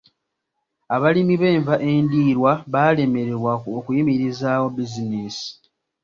Abalimi 0.95 1.35
b'enva 1.41 1.75
endiirwa 1.89 2.51
baalemererwa 2.73 3.53
okuyimirizaawo 3.77 4.67
bizinensi. 4.75 5.45